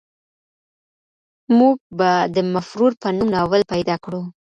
[1.57, 4.21] موږ به د مفرور په نوم ناول پیدا کړو.